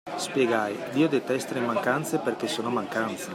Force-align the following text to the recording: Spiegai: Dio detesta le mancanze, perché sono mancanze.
Spiegai: 0.17 0.75
Dio 0.93 1.07
detesta 1.07 1.53
le 1.53 1.59
mancanze, 1.59 2.17
perché 2.17 2.47
sono 2.47 2.71
mancanze. 2.71 3.29